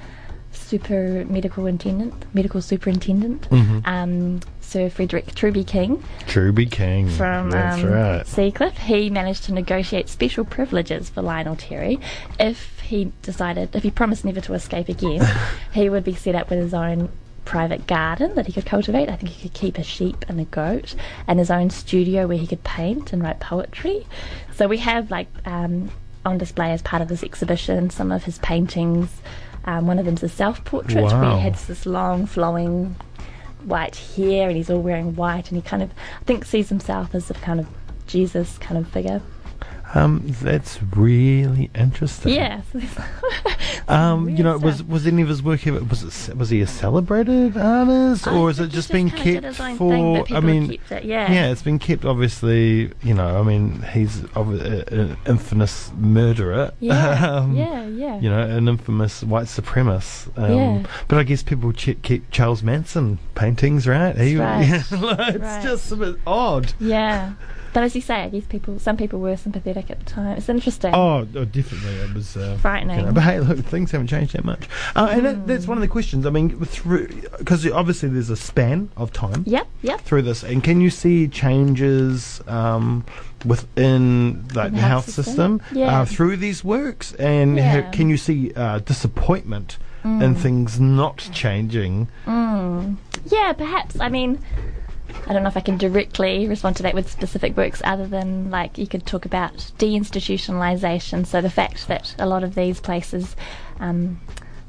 super 0.52 1.25
medical 1.29 1.67
intendant, 1.67 2.14
medical 2.35 2.61
superintendent, 2.61 3.49
Mhm. 3.50 3.87
um, 3.87 4.41
Sir 4.61 4.88
Frederick 4.88 5.35
Truby 5.35 5.64
King, 5.64 6.02
Truby 6.26 6.67
King. 6.67 7.08
from 7.08 7.50
That's 7.50 7.82
um, 7.82 7.91
right. 7.91 8.25
Seacliff, 8.26 8.76
he 8.79 9.11
managed 9.11 9.44
to 9.44 9.52
negotiate 9.52 10.08
special 10.08 10.44
privileges 10.44 11.11
for 11.11 11.23
Lionel 11.23 11.56
Terry. 11.56 11.99
If 12.38 12.79
he 12.81 13.12
decided, 13.23 13.75
if 13.75 13.82
he 13.82 13.91
promised 13.91 14.25
never 14.25 14.41
to 14.43 14.55
escape 14.55 14.88
again, 14.88 15.26
he 15.73 15.88
would 15.88 16.05
be 16.05 16.14
set 16.14 16.35
up 16.35 16.50
with 16.50 16.61
his 16.61 16.75
own 16.75 17.08
private 17.44 17.87
garden 17.88 18.35
that 18.37 18.47
he 18.47 18.52
could 18.52 18.67
cultivate. 18.67 19.08
I 19.08 19.17
think 19.17 19.31
he 19.31 19.49
could 19.49 19.55
keep 19.58 19.76
a 19.79 19.82
sheep 19.82 20.25
and 20.29 20.38
a 20.41 20.44
goat, 20.44 20.94
and 21.26 21.41
his 21.41 21.50
own 21.50 21.70
studio 21.70 22.29
where 22.29 22.38
he 22.38 22.47
could 22.47 22.62
paint 22.62 23.12
and 23.12 23.23
write 23.23 23.41
poetry. 23.41 24.06
So 24.55 24.69
we 24.69 24.79
have 24.79 25.11
like 25.11 25.26
um, 25.47 25.91
on 26.25 26.38
display 26.38 26.70
as 26.70 26.82
part 26.82 27.02
of 27.02 27.08
this 27.08 27.25
exhibition 27.25 27.91
some 27.91 28.12
of 28.12 28.23
his 28.25 28.38
paintings. 28.38 29.20
Um, 29.65 29.87
one 29.87 29.99
of 29.99 30.07
them's 30.07 30.23
a 30.23 30.29
self-portrait 30.29 31.03
where 31.03 31.31
he 31.35 31.41
has 31.41 31.67
this 31.67 31.85
long, 31.87 32.27
flowing 32.27 32.97
white 33.65 33.97
hair 33.97 34.49
and 34.49 34.57
he's 34.57 34.71
all 34.71 34.81
wearing 34.81 35.15
white 35.17 35.51
and 35.51 35.57
he 35.57 35.62
kind 35.62 35.83
of 35.83 35.91
I 35.91 36.25
think 36.25 36.45
sees 36.47 36.71
himself 36.71 37.15
as 37.15 37.31
a 37.31 37.35
kind 37.35 37.61
of 37.61 37.67
Jesus 38.07 38.59
kind 38.59 38.79
of 38.79 38.89
figure. 38.89 39.21
Um, 39.95 40.23
that's 40.43 40.83
really 40.83 41.71
interesting. 41.75 42.35
Yeah. 42.35 42.63
Um, 43.89 44.29
you 44.29 44.45
know, 44.45 44.57
was 44.57 44.85
was 44.85 45.07
any 45.07 45.23
of 45.23 45.29
his 45.29 45.43
work 45.43 45.67
ever 45.67 45.83
was 45.83 46.29
it 46.29 46.37
was 46.37 46.51
he 46.51 46.61
a 46.61 46.67
celebrated 46.67 47.57
artist 47.57 48.29
I 48.29 48.37
or 48.37 48.51
is 48.51 48.61
it 48.61 48.69
just 48.69 48.93
been 48.93 49.11
kept 49.11 49.57
for? 49.57 50.25
thing, 50.25 50.37
I 50.37 50.41
mean, 50.41 50.73
it, 50.91 51.05
yeah. 51.05 51.31
yeah, 51.31 51.51
it's 51.51 51.63
been 51.63 51.81
kept. 51.81 52.05
Obviously, 52.05 52.93
you 53.03 53.15
know, 53.15 53.41
I 53.41 53.43
mean, 53.43 53.83
he's 53.93 54.25
of 54.37 54.61
an 54.61 55.17
infamous 55.27 55.91
murderer. 55.97 56.73
Yeah, 56.79 57.27
um, 57.37 57.57
yeah, 57.57 57.85
yeah. 57.87 58.21
You 58.21 58.31
know, 58.31 58.41
an 58.41 58.69
infamous 58.69 59.25
white 59.25 59.47
supremacist. 59.47 60.39
Um, 60.39 60.57
Yeah. 60.57 60.87
But 61.09 61.19
I 61.19 61.25
guess 61.25 61.43
people 61.43 61.73
ch- 61.73 62.01
keep 62.03 62.31
Charles 62.31 62.63
Manson 62.63 63.19
paintings, 63.35 63.89
right? 63.89 64.17
He- 64.17 64.37
right. 64.39 64.69
it's 64.71 64.93
right. 64.93 65.63
just 65.63 65.91
a 65.91 65.97
bit 65.97 66.17
odd. 66.27 66.73
Yeah. 66.79 67.33
But 67.73 67.85
as 67.85 67.95
you 67.95 68.01
say, 68.01 68.17
I 68.25 68.29
guess 68.29 68.45
people, 68.47 68.79
some 68.81 68.97
people 68.97 69.21
were 69.21 69.37
sympathetic 69.37 69.91
at 69.91 70.01
the 70.01 70.05
time. 70.05 70.37
It's 70.37 70.49
interesting. 70.49 70.93
Oh, 70.93 71.27
oh, 71.37 71.45
definitely. 71.45 71.95
It 71.95 72.13
was 72.15 72.37
uh, 72.37 72.59
Frightening. 72.61 72.99
you 72.99 73.07
know, 73.07 73.13
but 73.13 73.23
hey, 73.23 73.39
look, 73.41 73.59
things 73.61 73.93
haven't 73.93 74.09
changed 74.09 74.35
that 74.35 74.45
much. 74.45 74.69
Uh, 74.97 75.09
and 75.12 75.25
that, 75.25 75.47
that's 75.47 75.67
one 75.69 75.79
of 75.79 75.83
the 75.83 75.89
questions. 75.89 76.27
I 76.27 76.31
mean, 76.31 76.59
through 76.65 77.07
because 77.39 77.65
obviously 77.71 78.09
there's 78.09 78.29
a 78.31 78.37
span 78.37 78.91
of 78.97 79.12
time 79.12 79.45
Yep, 79.47 79.69
yep. 79.83 80.00
through 80.00 80.23
this, 80.23 80.43
and 80.43 80.65
can 80.65 80.81
you 80.81 80.91
see 80.91 81.29
changes 81.29 82.41
um, 82.49 83.05
within 83.45 84.49
like 84.55 84.73
the 84.73 84.77
the 84.77 84.83
health 84.83 85.05
system, 85.09 85.61
system? 85.61 85.79
Yeah. 85.79 86.00
uh, 86.00 86.05
through 86.05 86.39
these 86.39 86.65
works? 86.65 87.12
And 87.15 87.59
ha- 87.59 87.65
Yeah. 87.65 87.91
can 87.91 88.09
you 88.09 88.17
see 88.17 88.53
uh, 88.55 88.81
disappointment 88.81 89.79
in 90.03 90.35
things 90.35 90.81
not 90.81 91.19
changing? 91.33 92.09
Mm. 92.27 92.97
Yeah, 93.27 93.53
perhaps. 93.53 94.00
I 94.00 94.09
mean, 94.09 94.39
I 95.26 95.33
don't 95.33 95.43
know 95.43 95.49
if 95.49 95.57
I 95.57 95.61
can 95.61 95.76
directly 95.76 96.47
respond 96.49 96.76
to 96.76 96.83
that 96.85 96.95
with 96.95 97.11
specific 97.11 97.57
works 97.57 97.81
other 97.85 98.07
than 98.07 98.50
like 98.50 98.79
you 98.79 98.87
could 98.87 99.07
talk 99.07 99.25
about 99.25 99.55
deinstitutionalization. 99.79 101.26
So 101.26 101.40
the 101.40 101.50
fact 101.50 101.88
that 101.88 102.14
a 102.19 102.26
lot 102.26 102.45
of 102.45 102.55
these 102.55 102.81
places, 102.81 103.37
um, 103.79 104.21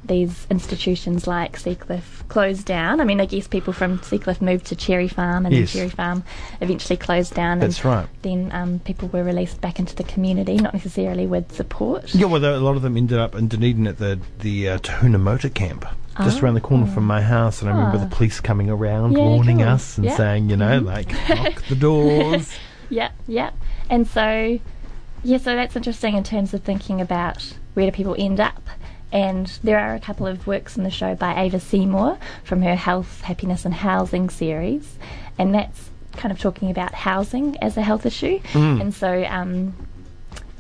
these 0.03 0.47
institutions 0.49 1.27
like 1.27 1.57
Seacliff 1.59 2.27
closed 2.27 2.65
down. 2.65 2.99
I 2.99 3.03
mean, 3.03 3.21
I 3.21 3.25
guess 3.25 3.47
people 3.47 3.71
from 3.71 3.99
Seacliff 3.99 4.41
moved 4.41 4.65
to 4.67 4.75
Cherry 4.75 5.07
Farm 5.07 5.45
and 5.45 5.53
Yes. 5.55 5.71
then 5.73 5.79
Cherry 5.81 5.89
Farm 5.89 6.23
eventually 6.59 6.97
closed 6.97 7.33
down. 7.35 7.59
That's 7.59 7.77
and 7.77 7.85
right. 7.85 8.07
Then 8.23 8.51
um, 8.51 8.79
people 8.79 9.09
were 9.09 9.23
released 9.23 9.61
back 9.61 9.77
into 9.79 9.95
the 9.95 10.03
community, 10.03 10.55
not 10.57 10.73
necessarily 10.73 11.27
with 11.27 11.51
support. 11.51 12.13
Yeah, 12.15 12.25
well, 12.25 12.43
a 12.43 12.57
lot 12.57 12.75
of 12.75 12.81
them 12.81 12.97
ended 12.97 13.19
up 13.19 13.35
in 13.35 13.47
Dunedin 13.47 13.85
at 13.87 13.97
the 13.99 14.19
the 14.39 14.69
uh, 14.69 14.77
Tahuna 14.79 15.19
Motor 15.19 15.49
Camp, 15.49 15.85
just 16.23 16.41
around 16.41 16.55
the 16.55 16.61
corner 16.61 16.87
from 16.87 17.05
my 17.05 17.21
house. 17.21 17.61
And 17.61 17.69
I 17.69 17.73
remember 17.73 17.97
Ah. 17.97 18.05
the 18.05 18.15
police 18.15 18.39
coming 18.39 18.69
around, 18.69 19.11
Yeah, 19.13 19.19
warning 19.19 19.57
cool. 19.59 19.67
us 19.67 19.97
and 19.97 20.05
Yeah. 20.05 20.17
saying, 20.17 20.49
you 20.49 20.57
know, 20.57 20.81
Mhm. 20.81 20.85
like 20.85 21.29
lock 21.29 21.61
the 21.67 21.75
doors. 21.75 22.51
Yep, 22.89 23.13
yep. 23.27 23.53
And 23.89 24.05
so, 24.05 24.59
yeah, 25.23 25.37
so 25.37 25.55
that's 25.55 25.77
interesting 25.77 26.15
in 26.17 26.23
terms 26.25 26.53
of 26.53 26.61
thinking 26.63 26.99
about 26.99 27.53
where 27.73 27.85
do 27.85 27.91
people 27.93 28.17
end 28.19 28.39
up. 28.41 28.61
And 29.11 29.47
there 29.63 29.79
are 29.79 29.93
a 29.93 29.99
couple 29.99 30.27
of 30.27 30.47
works 30.47 30.77
in 30.77 30.83
the 30.83 30.91
show 30.91 31.15
by 31.15 31.41
Ava 31.41 31.59
Seymour 31.59 32.17
from 32.43 32.61
her 32.61 32.75
Health, 32.75 33.21
Happiness 33.21 33.65
and 33.65 33.73
Housing 33.73 34.29
series. 34.29 34.97
And 35.37 35.53
that's 35.53 35.89
kind 36.13 36.31
of 36.31 36.39
talking 36.39 36.69
about 36.69 36.93
housing 36.93 37.57
as 37.61 37.77
a 37.77 37.81
health 37.81 38.05
issue. 38.05 38.39
Mm. 38.53 38.81
And 38.81 38.93
so, 38.93 39.23
um, 39.25 39.73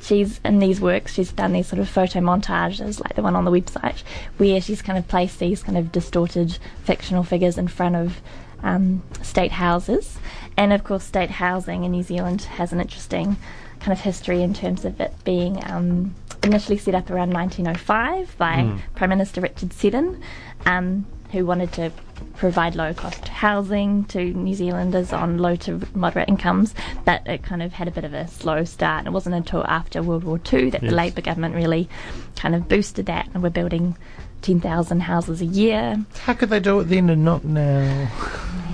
she's 0.01 0.39
in 0.43 0.59
these 0.59 0.81
works 0.81 1.13
she's 1.13 1.31
done 1.31 1.53
these 1.53 1.67
sort 1.67 1.79
of 1.79 1.87
photo 1.87 2.19
montages 2.19 2.99
like 2.99 3.15
the 3.15 3.21
one 3.21 3.35
on 3.35 3.45
the 3.45 3.51
website 3.51 4.01
where 4.37 4.59
she's 4.59 4.81
kind 4.81 4.97
of 4.97 5.07
placed 5.07 5.39
these 5.39 5.61
kind 5.61 5.77
of 5.77 5.91
distorted 5.91 6.57
fictional 6.83 7.23
figures 7.23 7.57
in 7.57 7.67
front 7.67 7.95
of 7.95 8.19
um, 8.63 9.03
state 9.21 9.51
houses 9.51 10.17
and 10.57 10.73
of 10.73 10.83
course 10.83 11.03
state 11.03 11.29
housing 11.29 11.83
in 11.83 11.91
New 11.91 12.03
Zealand 12.03 12.41
has 12.43 12.73
an 12.73 12.81
interesting 12.81 13.37
kind 13.79 13.91
of 13.91 14.01
history 14.01 14.41
in 14.41 14.53
terms 14.53 14.85
of 14.85 14.99
it 15.01 15.13
being 15.23 15.63
um, 15.65 16.13
initially 16.43 16.77
set 16.77 16.95
up 16.95 17.09
around 17.09 17.31
1905 17.33 18.37
by 18.37 18.77
Prime 18.95 19.09
Minister 19.09 19.41
Richard 19.41 19.73
Seddon, 19.73 20.21
um, 20.65 21.05
who 21.31 21.45
wanted 21.45 21.71
to 21.73 21.91
provide 22.35 22.75
low 22.75 22.93
cost 22.93 23.27
housing 23.27 24.03
to 24.05 24.23
New 24.33 24.53
Zealanders 24.53 25.13
on 25.13 25.37
low 25.37 25.55
to 25.57 25.81
moderate 25.93 26.27
incomes, 26.29 26.73
but 27.05 27.25
it 27.27 27.43
kind 27.43 27.61
of 27.63 27.73
had 27.73 27.87
a 27.87 27.91
bit 27.91 28.03
of 28.03 28.13
a 28.13 28.27
slow 28.27 28.63
start. 28.63 28.99
And 28.99 29.07
it 29.07 29.11
wasn't 29.11 29.35
until 29.35 29.63
after 29.65 30.01
World 30.03 30.23
War 30.23 30.39
II 30.51 30.69
that 30.71 30.83
Yes. 30.83 30.89
the 30.91 30.95
Labour 30.95 31.21
government 31.21 31.55
really 31.55 31.87
kind 32.35 32.55
of 32.55 32.67
boosted 32.67 33.05
that, 33.07 33.29
and 33.33 33.41
we're 33.43 33.49
building 33.49 33.95
10,000 34.41 35.01
houses 35.01 35.41
a 35.41 35.45
year. 35.45 36.03
How 36.23 36.33
could 36.33 36.49
they 36.49 36.59
do 36.59 36.79
it 36.79 36.85
then 36.85 37.09
and 37.09 37.23
not 37.23 37.43
now? 37.43 38.09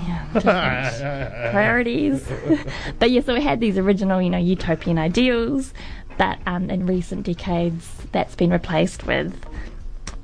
Yeah, 0.06 0.26
priorities. 1.52 2.26
but 2.98 3.10
yeah, 3.10 3.20
so 3.22 3.34
we 3.34 3.42
had 3.42 3.60
these 3.60 3.78
original, 3.78 4.20
you 4.22 4.30
know, 4.30 4.38
utopian 4.38 4.98
ideals, 4.98 5.72
but 6.18 6.38
um, 6.46 6.68
in 6.68 6.84
recent 6.86 7.24
decades, 7.24 7.88
that's 8.12 8.34
been 8.34 8.50
replaced 8.50 9.06
with 9.06 9.34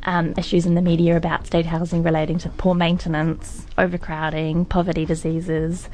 um, 0.04 0.34
issues 0.36 0.66
in 0.66 0.74
the 0.74 0.82
media 0.82 1.16
about 1.16 1.46
state 1.46 1.64
housing 1.66 2.02
relating 2.02 2.36
to 2.38 2.48
poor 2.50 2.74
maintenance, 2.74 3.64
overcrowding, 3.78 4.66
poverty 4.66 5.06
diseases, 5.06 5.88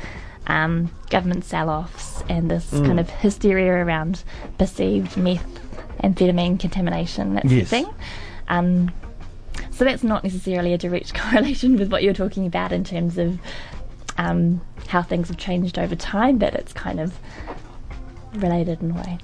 um, 0.49 0.91
government 1.11 1.45
sell-offs, 1.45 2.25
and 2.29 2.51
this 2.51 2.71
Mm. 2.73 2.87
kind 2.87 3.01
of 3.01 3.09
hysteria 3.11 3.73
around 3.73 4.25
perceived 4.59 5.17
meth, 5.17 5.47
amphetamine 6.03 6.59
contamination, 6.59 7.35
that 7.35 7.43
sort 7.45 7.53
Yes. 7.53 7.63
of 7.65 7.69
thing. 7.69 7.87
Um, 8.49 8.91
so 9.71 9.85
that's 9.85 10.03
not 10.03 10.25
necessarily 10.25 10.73
a 10.73 10.79
direct 10.79 11.15
correlation 11.21 11.77
with 11.79 11.93
what 11.93 12.03
you're 12.03 12.15
talking 12.15 12.47
about 12.47 12.73
in 12.73 12.83
terms 12.83 13.17
of 13.19 13.39
um, 14.19 14.61
how 14.89 15.03
things 15.03 15.29
have 15.29 15.37
changed 15.37 15.79
over 15.79 15.95
time, 15.95 16.37
but 16.39 16.55
it's 16.55 16.73
kind 16.73 16.99
of 17.01 17.17
related 18.35 18.83
in 18.83 18.91
a 18.91 18.95
way. 18.95 19.19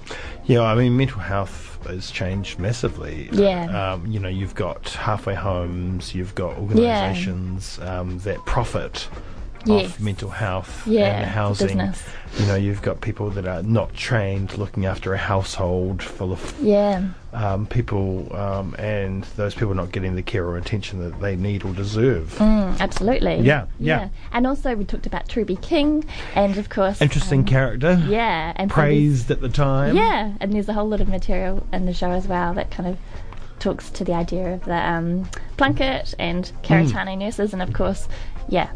Yeah, 0.47 0.61
I 0.61 0.75
mean, 0.75 0.95
mental 0.95 1.19
health 1.19 1.77
has 1.85 2.09
changed 2.09 2.57
massively. 2.57 3.29
Yeah. 3.33 3.93
Um, 3.93 4.07
you 4.07 4.19
know, 4.19 4.29
you've 4.29 4.55
got 4.55 4.87
halfway 4.89 5.35
homes, 5.35 6.15
you've 6.15 6.35
got 6.35 6.57
organisations 6.57 7.79
um, 7.79 8.17
that 8.19 8.37
profit 8.45 9.09
Yes. 9.67 9.91
off 9.91 9.99
mental 9.99 10.29
health 10.29 10.87
Yeah, 10.87 11.05
and 11.21 11.25
housing. 11.29 11.67
business. 11.67 12.03
You 12.39 12.45
know, 12.45 12.55
you've 12.55 12.81
got 12.81 13.01
people 13.01 13.29
that 13.31 13.47
are 13.47 13.63
not 13.63 13.93
trained 13.93 14.57
looking 14.57 14.85
after 14.85 15.13
a 15.13 15.17
household 15.17 16.03
full 16.03 16.31
of 16.31 16.55
Yeah, 16.61 17.03
um, 17.33 17.65
people, 17.65 18.33
um, 18.35 18.75
and 18.77 19.23
those 19.35 19.55
people 19.55 19.73
not 19.73 19.91
getting 19.91 20.15
the 20.15 20.21
care 20.21 20.45
or 20.45 20.57
attention 20.57 20.99
that 21.01 21.19
they 21.21 21.35
need 21.35 21.63
or 21.63 21.73
deserve. 21.73 22.35
mm, 22.37 22.79
absolutely. 22.79 23.39
Yeah, 23.41 23.65
yeah. 23.79 24.09
And 24.31 24.45
also, 24.45 24.75
we 24.75 24.85
talked 24.85 25.05
about 25.07 25.27
Truby 25.27 25.55
King, 25.57 26.05
and 26.35 26.57
of 26.57 26.69
course, 26.69 27.01
Interesting 27.01 27.39
um, 27.39 27.45
character. 27.45 28.03
Yeah, 28.07 28.53
and 28.55 28.69
so 28.69 28.75
Praised 28.75 29.31
at 29.31 29.41
the 29.41 29.49
time. 29.49 29.95
Yeah, 29.95 30.33
and 30.39 30.53
there's 30.53 30.69
a 30.69 30.73
whole 30.73 30.87
lot 30.87 31.01
of 31.01 31.07
material 31.09 31.65
in 31.73 31.85
the 31.85 31.93
show 31.93 32.11
as 32.11 32.27
well 32.27 32.53
that 32.53 32.69
kind 32.71 32.87
of 32.89 32.97
talks 33.59 33.89
to 33.89 34.03
the 34.03 34.13
idea 34.13 34.53
of 34.53 34.65
the 34.65 34.75
um, 34.89 35.27
Plunket 35.57 36.13
and 36.19 36.51
Karitane 36.61 37.17
nurses, 37.17 37.53
and 37.53 37.61
of 37.61 37.73
course, 37.73 38.07
yeah, 38.49 38.69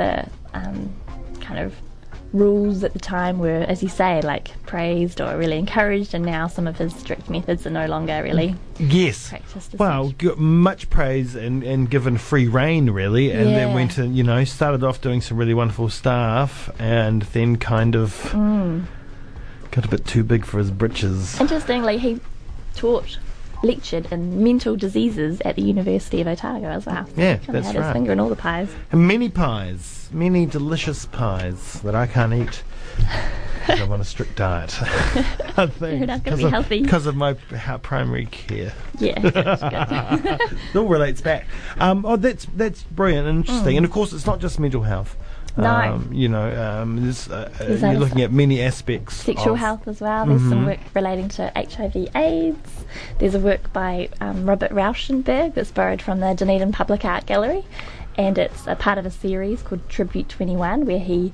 the 0.00 0.28
um, 0.58 0.94
kind 1.40 1.58
of 1.60 1.74
rules 2.32 2.84
at 2.84 2.92
the 2.92 2.98
time 2.98 3.38
were, 3.40 3.64
as 3.72 3.82
you 3.82 3.88
say, 3.88 4.20
like 4.22 4.50
praised 4.64 5.20
or 5.20 5.36
really 5.36 5.58
encouraged, 5.58 6.14
and 6.14 6.24
now 6.24 6.46
some 6.46 6.66
of 6.66 6.78
his 6.78 6.94
strict 6.94 7.28
methods 7.28 7.66
are 7.66 7.70
no 7.70 7.86
longer 7.86 8.22
really 8.22 8.54
Yes. 8.78 9.34
Well, 9.76 10.14
much 10.36 10.88
praise 10.90 11.34
and, 11.34 11.62
and 11.64 11.90
given 11.90 12.16
free 12.18 12.46
reign, 12.48 12.90
really, 12.90 13.30
and 13.32 13.48
then 13.48 13.74
went 13.74 13.98
and, 13.98 14.16
you 14.16 14.22
know, 14.22 14.44
started 14.44 14.82
off 14.84 15.00
doing 15.00 15.20
some 15.20 15.36
really 15.36 15.54
wonderful 15.54 15.88
stuff, 15.88 16.70
and 16.78 17.22
then 17.34 17.56
kind 17.56 17.94
of 17.96 18.14
Mm. 18.32 18.84
got 19.72 19.84
a 19.84 19.88
bit 19.88 20.06
too 20.06 20.22
big 20.24 20.44
for 20.46 20.58
his 20.58 20.70
britches. 20.70 21.38
Interestingly, 21.40 21.98
he 21.98 22.20
taught, 22.76 23.18
lectured 23.62 24.06
in 24.10 24.42
mental 24.42 24.76
diseases 24.76 25.40
at 25.44 25.56
the 25.56 25.62
University 25.62 26.20
of 26.20 26.26
Otago 26.26 26.66
as 26.68 26.86
well. 26.86 27.06
Yeah, 27.16 27.36
Kinda 27.36 27.52
that's 27.52 27.66
had 27.68 27.76
right. 27.76 27.84
his 27.86 27.92
finger 27.92 28.12
in 28.12 28.20
all 28.20 28.28
the 28.28 28.36
pies. 28.36 28.70
And 28.92 29.06
many 29.06 29.28
pies, 29.28 30.08
many 30.12 30.46
delicious 30.46 31.06
pies 31.06 31.80
that 31.82 31.94
I 31.94 32.06
can't 32.06 32.32
eat. 32.32 32.62
I'm 33.68 33.92
on 33.92 34.00
a 34.00 34.04
strict 34.04 34.36
diet. 34.36 34.74
I 34.82 35.66
think. 35.66 36.02
enough, 36.02 36.24
gotta 36.24 36.30
'cause 36.30 36.38
be 36.38 36.44
of, 36.44 36.50
healthy. 36.50 36.82
Because 36.82 37.06
of 37.06 37.14
my 37.14 37.34
primary 37.34 38.26
care. 38.26 38.72
Yeah. 38.98 39.18
It 40.72 40.76
all 40.76 40.86
relates 40.88 41.20
back. 41.20 41.46
Um, 41.78 42.04
oh, 42.06 42.16
that's 42.16 42.46
that's 42.56 42.82
brilliant 42.84 43.28
and 43.28 43.38
interesting. 43.40 43.76
And 43.76 43.84
of 43.86 43.92
course, 43.92 44.12
it's 44.12 44.26
not 44.26 44.40
just 44.40 44.58
mental 44.58 44.82
health. 44.82 45.16
No. 45.56 45.68
Um, 45.68 46.08
you 46.12 46.28
know, 46.28 46.48
um, 46.62 46.98
uh, 47.08 47.34
uh, 47.34 47.48
you're 47.64 47.94
looking 47.94 48.22
at 48.22 48.32
many 48.32 48.62
aspects. 48.62 49.16
sexual 49.16 49.56
health 49.56 49.86
as 49.88 50.00
well. 50.00 50.26
There's 50.26 50.40
some 50.42 50.64
Mhm. 50.64 50.66
work 50.66 50.78
relating 50.94 51.28
to 51.30 51.50
HIV 51.56 52.08
AIDS. 52.14 52.84
There's 53.18 53.34
a 53.34 53.40
work 53.40 53.72
by 53.72 54.08
um, 54.20 54.46
Robert 54.46 54.70
Rauschenberg 54.70 55.54
that's 55.54 55.70
borrowed 55.70 56.00
from 56.02 56.20
the 56.20 56.34
Dunedin 56.34 56.72
Public 56.72 57.04
Art 57.04 57.26
Gallery, 57.26 57.64
and 58.16 58.38
it's 58.38 58.66
a 58.66 58.76
part 58.76 58.98
of 58.98 59.06
a 59.06 59.10
series 59.10 59.62
called 59.62 59.88
Tribute 59.88 60.28
21, 60.28 60.86
where 60.86 60.98
he 61.00 61.32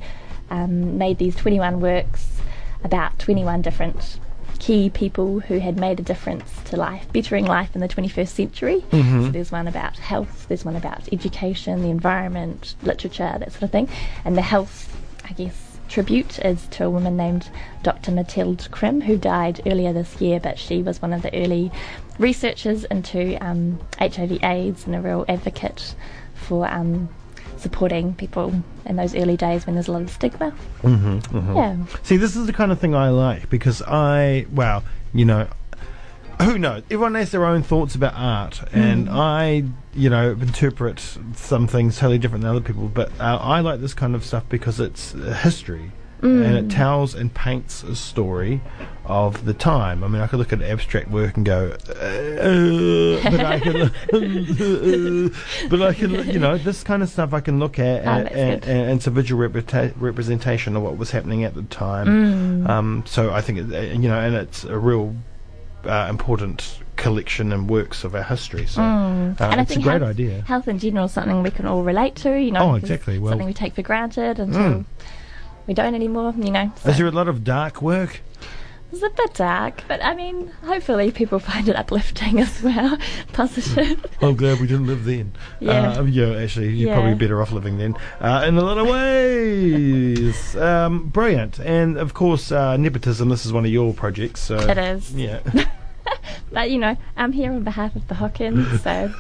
um, 0.51 0.97
made 0.97 1.19
these 1.19 1.37
21 1.37 1.81
works 1.81 2.41
about 2.85 3.19
21 3.19 3.63
different 3.63 4.19
key 4.67 4.91
people 4.91 5.39
who 5.39 5.61
had 5.61 5.79
made 5.79 6.01
a 6.01 6.03
difference 6.03 6.51
to 6.65 6.77
life, 6.77 7.07
bettering 7.13 7.45
life 7.47 7.73
in 7.77 7.81
the 7.81 7.87
21st 7.87 8.35
century. 8.35 8.85
Mhm. 8.91 9.27
So 9.27 9.31
there's 9.31 9.53
one 9.53 9.69
about 9.69 9.97
health, 9.97 10.47
there's 10.49 10.65
one 10.65 10.75
about 10.75 11.03
education, 11.13 11.83
the 11.83 11.89
environment, 11.91 12.75
literature, 12.83 13.37
that 13.39 13.53
sort 13.53 13.63
of 13.63 13.71
thing. 13.71 13.89
And 14.25 14.37
the 14.37 14.43
health, 14.43 14.93
I 15.25 15.35
guess, 15.35 15.79
tribute 15.89 16.41
is 16.41 16.67
to 16.73 16.85
a 16.85 16.91
woman 16.91 17.17
named 17.17 17.49
Dr. 17.85 18.11
Mathilde 18.11 18.67
Krim, 18.73 19.03
who 19.03 19.17
died 19.17 19.61
earlier 19.67 19.93
this 19.93 20.21
year, 20.21 20.41
but 20.41 20.59
she 20.59 20.83
was 20.83 21.01
one 21.01 21.13
of 21.13 21.23
the 21.23 21.33
early 21.33 21.71
researchers 22.19 22.83
into 22.87 23.39
um, 23.47 23.79
HIV/AIDS 24.01 24.85
and 24.87 24.97
a 24.97 25.01
real 25.01 25.25
advocate 25.29 25.95
for 26.35 26.67
um, 26.69 27.09
supporting 27.59 28.15
people 28.15 28.63
in 28.85 28.97
those 28.97 29.15
early 29.15 29.37
days 29.37 29.67
when 29.67 29.75
there's 29.75 29.89
a 29.89 29.93
lot 29.93 30.03
of 30.03 30.11
stigma. 30.11 30.53
Mhm, 30.83 31.21
mhm. 31.29 31.57
Yeah. 31.57 31.99
See, 32.03 32.17
this 32.17 32.37
is 32.37 32.47
the 32.47 32.53
kind 32.53 32.73
of 32.73 32.79
thing 32.79 32.95
I 32.95 33.09
like 33.11 33.49
because 33.51 33.83
I, 33.83 34.47
well, 34.53 34.85
you 35.13 35.25
know, 35.25 35.49
who 36.43 36.59
knows? 36.59 36.83
Everyone 36.91 37.15
has 37.15 37.31
their 37.31 37.47
own 37.47 37.63
thoughts 37.63 37.95
about 37.95 38.13
art, 38.15 38.63
and 38.73 39.09
I, 39.09 39.65
you 39.95 40.11
know, 40.11 40.33
interpret 40.33 41.01
some 41.35 41.67
things 41.67 41.99
totally 41.99 42.19
different 42.19 42.43
than 42.43 42.51
other 42.51 42.61
people. 42.61 42.89
But 42.89 43.11
uh, 43.19 43.39
I 43.41 43.61
like 43.61 43.81
this 43.81 43.95
kind 43.95 44.15
of 44.15 44.25
stuff 44.25 44.45
because 44.49 44.79
it's 44.79 45.15
uh, 45.15 45.33
history. 46.21 46.45
And 46.47 46.57
it 46.57 46.71
tells 46.75 47.15
and 47.15 47.33
paints 47.33 47.83
a 47.83 47.95
story 47.97 48.61
of 49.05 49.45
the 49.45 49.55
time. 49.55 50.03
I 50.03 50.09
mean, 50.09 50.21
I 50.23 50.27
could 50.27 50.39
look 50.39 50.53
at 50.53 50.61
abstract 50.63 51.11
work 51.11 51.37
and 51.37 51.47
go, 51.47 51.73
uh, 51.89 53.31
but 53.31 53.41
I 53.45 53.61
can, 53.61 53.91
but 55.71 55.83
I 55.83 55.95
can, 55.95 56.11
you 56.29 56.39
know, 56.39 56.59
this 56.59 56.83
kind 56.83 57.03
of 57.03 57.09
stuff 57.09 57.33
I 57.33 57.41
can 57.41 57.59
look 57.59 57.79
at, 57.79 58.07
Ah, 58.07 58.17
and, 58.17 58.27
that's 58.27 58.35
and, 58.37 58.65
and 58.65 58.91
it's 58.99 59.07
a 59.07 59.11
visual 59.11 59.49
repreta- 59.49 59.93
representation 59.97 60.77
of 60.77 60.83
what 60.83 60.97
was 60.97 61.11
happening 61.11 61.45
at 61.45 61.55
the 61.55 61.63
time. 61.63 62.07
Mm. 62.65 62.69
Um, 62.69 63.05
so 63.07 63.31
I 63.33 63.41
think, 63.41 63.59
it, 63.73 63.93
you 63.97 64.09
know, 64.09 64.19
and 64.19 64.35
it's 64.35 64.65
a 64.65 64.79
real 64.79 65.15
uh, 65.85 66.07
important 66.11 66.81
collection 66.97 67.53
and 67.53 67.69
works 67.71 68.03
of 68.05 68.15
our 68.15 68.23
history. 68.25 68.67
So 68.67 68.81
Mm. 68.81 69.41
uh, 69.41 69.45
and 69.45 69.61
I 69.61 69.63
it's 69.63 69.77
a 69.77 69.81
great 69.81 70.01
health, 70.01 70.11
idea. 70.11 70.41
Health 70.43 70.67
in 70.69 70.79
general 70.79 71.07
is 71.07 71.13
something 71.13 71.43
we 71.43 71.51
can 71.51 71.67
all 71.67 71.83
relate 71.83 72.17
to. 72.17 72.35
You 72.41 72.51
know, 72.53 72.73
Oh, 72.73 72.75
exactly. 72.75 73.19
Well- 73.19 73.31
something 73.33 73.47
we 73.47 73.53
take 73.55 73.75
for 73.75 73.83
granted 73.83 74.39
until 74.41 74.61
Mm. 74.61 74.85
We 75.67 75.75
don't 75.75 75.95
anymore. 75.95 76.35
You 76.37 76.51
know, 76.51 76.73
so 76.83 76.91
Is 76.91 76.99
there 76.99 77.07
a 77.07 77.11
lot 77.11 77.29
of 77.29 77.45
dark 77.45 77.83
work? 77.83 78.21
it's 78.93 79.03
a 79.03 79.11
bit 79.11 79.35
dark, 79.35 79.83
but 79.89 80.03
I 80.03 80.15
mean, 80.15 80.47
hopefully 80.65 81.11
people 81.11 81.39
find 81.41 81.69
it 81.69 81.75
uplifting 81.77 82.39
as 82.47 82.63
well, 82.63 82.97
positive. 83.33 84.03
I'm 84.23 84.37
glad 84.37 84.61
we 84.61 84.67
didn't 84.69 84.87
live 84.87 85.05
then. 85.05 85.33
Yeah. 85.61 85.99
Uh, 85.99 86.03
yeah, 86.05 86.37
actually, 86.37 86.71
you're 86.73 86.91
Yeah. 86.91 86.95
probably 86.95 87.15
better 87.15 87.43
off 87.43 87.51
living 87.53 87.79
then 87.79 87.97
uh, 88.21 88.45
in 88.47 88.57
a 88.57 88.63
lot 88.63 88.79
of 88.79 88.87
ways. 88.87 90.57
um, 90.71 91.09
brilliant. 91.09 91.59
And 91.59 91.99
of 91.99 92.15
course, 92.15 92.53
uh, 92.53 92.77
nepotism, 92.77 93.29
this 93.29 93.45
is 93.45 93.53
one 93.53 93.65
of 93.65 93.71
your 93.71 93.93
projects. 93.93 94.41
So 94.41 94.57
It 94.57 94.79
is. 94.79 95.13
Yeah. 95.13 95.41
But 96.53 96.71
you 96.71 96.79
know, 96.79 96.97
I'm 97.17 97.33
here 97.33 97.51
on 97.53 97.65
behalf 97.65 97.97
of 97.97 98.07
the 98.07 98.15
Hockens, 98.15 98.79
so 98.83 99.13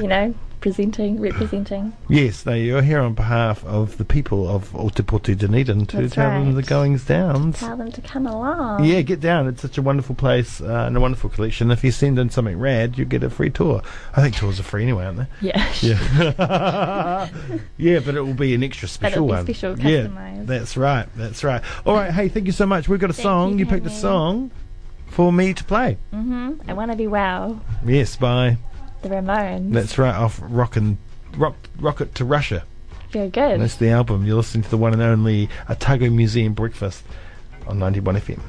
you 0.00 0.06
know, 0.06 0.34
presenting, 0.64 1.20
representing. 1.20 1.92
yes, 2.08 2.46
you're 2.46 2.80
here 2.80 2.98
on 2.98 3.12
behalf 3.12 3.62
of 3.66 3.98
the 3.98 4.04
people 4.04 4.48
of 4.48 4.70
Ōtepoti 4.72 5.36
Dunedin 5.36 5.84
to 5.84 5.98
That's 5.98 6.14
tell 6.14 6.30
them 6.30 6.52
the 6.52 6.62
right. 6.62 6.66
goings 6.66 7.04
downs. 7.04 7.58
Tell 7.58 7.76
them 7.76 7.92
to 7.92 8.00
come 8.00 8.26
along. 8.26 8.82
Yeah, 8.82 9.02
get 9.02 9.20
down. 9.20 9.46
It's 9.46 9.60
such 9.60 9.76
a 9.76 9.82
wonderful 9.82 10.14
place 10.14 10.62
uh, 10.62 10.84
and 10.86 10.96
a 10.96 11.00
wonderful 11.00 11.28
collection. 11.28 11.70
If 11.70 11.84
you 11.84 11.90
send 11.90 12.18
in 12.18 12.30
something 12.30 12.58
rad, 12.58 12.96
you 12.96 13.04
get 13.04 13.22
a 13.22 13.28
free 13.28 13.50
tour. 13.50 13.82
I 14.16 14.22
think 14.22 14.36
tours 14.36 14.58
are 14.58 14.62
free 14.62 14.84
anyway, 14.84 15.04
aren't 15.04 15.18
they? 15.18 15.26
Yeah. 15.42 15.70
Yeah. 15.82 17.28
yeah, 17.76 17.98
but 18.00 18.14
it 18.14 18.22
will 18.22 18.32
be 18.32 18.54
an 18.54 18.62
extra 18.62 18.88
special 18.88 19.28
one. 19.28 19.44
special, 19.44 19.78
yeah, 19.78 20.08
that's 20.44 20.78
right. 20.78 21.06
That's 21.14 21.44
right. 21.44 21.60
All 21.84 21.94
right. 21.94 22.10
Hey, 22.10 22.30
thank 22.30 22.46
you 22.46 22.52
so 22.52 22.64
much. 22.64 22.88
We've 22.88 22.98
got 22.98 23.10
a 23.10 23.12
Thank 23.12 23.22
song. 23.24 23.52
you 23.58 23.66
You, 23.66 23.66
picked 23.66 23.84
a 23.84 23.90
song 23.90 24.50
for 25.08 25.30
me 25.30 25.52
to 25.52 25.62
play. 25.62 25.98
Mhm. 26.14 26.58
I 26.66 26.72
want 26.72 26.90
to 26.90 26.96
be 26.96 27.06
well. 27.06 27.60
Yes, 27.84 28.16
by 28.16 28.56
The 29.04 29.10
Ramones. 29.10 29.72
that's 29.74 29.98
right. 29.98 30.14
Off 30.14 30.40
Rockin' 30.42 30.96
Rock 31.36 31.56
Rocket 31.78 32.14
to 32.14 32.24
Russia. 32.24 32.64
Very 33.10 33.28
good. 33.28 33.60
That's 33.60 33.76
the 33.76 33.90
album. 33.90 34.24
You're 34.26 34.36
listening 34.36 34.64
to 34.64 34.70
the 34.70 34.78
one 34.78 34.94
and 34.94 35.02
only 35.02 35.50
Otago 35.68 36.08
Museum 36.08 36.54
Breakfast 36.54 37.04
on 37.66 37.78
91 37.78 38.16
FM. 38.16 38.40